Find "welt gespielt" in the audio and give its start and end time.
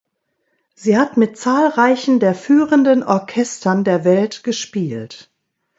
4.03-5.29